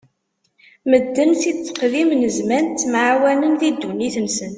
Medden 0.89 1.29
si 1.41 1.51
tteqdim 1.53 2.09
n 2.15 2.21
zzman 2.35 2.65
ttemɛawanen 2.67 3.53
di 3.59 3.69
ddunit-nsen. 3.71 4.49